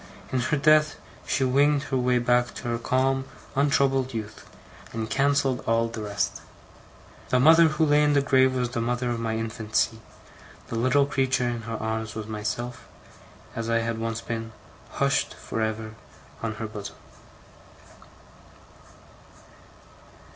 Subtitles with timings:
[0.31, 0.95] In her death
[1.27, 4.49] she winged her way back to her calm untroubled youth,
[4.93, 6.41] and cancelled all the rest.
[7.29, 9.99] The mother who lay in the grave, was the mother of my infancy;
[10.69, 12.87] the little creature in her arms, was myself,
[13.55, 14.53] as I had once been,
[14.93, 15.93] hushed for ever
[16.41, 16.95] on her bosom.